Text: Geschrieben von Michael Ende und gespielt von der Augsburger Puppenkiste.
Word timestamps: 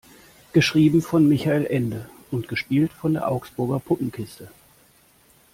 Geschrieben 0.51 1.03
von 1.03 1.27
Michael 1.29 1.67
Ende 1.67 2.09
und 2.31 2.47
gespielt 2.47 2.91
von 2.91 3.13
der 3.13 3.27
Augsburger 3.27 3.79
Puppenkiste. 3.79 4.49